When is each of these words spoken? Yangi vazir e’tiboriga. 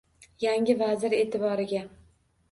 Yangi 0.43 0.73
vazir 0.79 1.15
e’tiboriga. 1.17 1.83